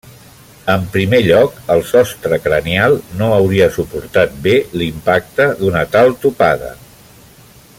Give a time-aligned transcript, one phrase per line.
[0.75, 6.73] En primer lloc, el sostre cranial no hauria suportat bé l'impacte d'una tal topada.